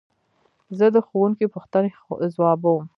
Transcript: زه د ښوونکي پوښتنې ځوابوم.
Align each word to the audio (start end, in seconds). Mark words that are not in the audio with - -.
زه 0.77 0.85
د 0.95 0.97
ښوونکي 1.07 1.45
پوښتنې 1.53 1.89
ځوابوم. 2.35 2.85